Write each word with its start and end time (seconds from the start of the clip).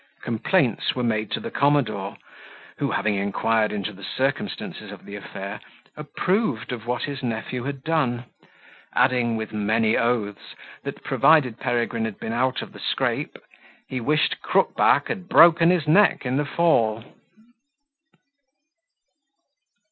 Complaints 0.23 0.95
were 0.95 1.03
made 1.03 1.29
to 1.29 1.39
the 1.39 1.51
commodore, 1.51 2.17
who, 2.79 2.89
having 2.89 3.13
inquired 3.13 3.71
into 3.71 3.93
the 3.93 4.03
circumstances 4.03 4.91
of 4.91 5.05
the 5.05 5.15
affair, 5.15 5.59
approved 5.95 6.71
of 6.71 6.87
what 6.87 7.03
his 7.03 7.21
nephew 7.21 7.65
had 7.65 7.83
done, 7.83 8.25
adding, 8.95 9.37
with 9.37 9.53
many 9.53 9.95
oaths, 9.95 10.55
that 10.81 11.03
provided 11.03 11.59
Peregrine 11.59 12.05
had 12.05 12.19
been 12.19 12.33
out 12.33 12.63
of 12.63 12.73
the 12.73 12.79
scrape, 12.79 13.37
he 13.87 14.01
wished 14.01 14.41
Crook 14.41 14.75
back 14.75 15.09
had 15.09 15.29
broken 15.29 15.69
his 15.69 15.87
neck 15.87 16.25
in 16.25 16.37
the 16.37 16.45
fall. 16.45 17.03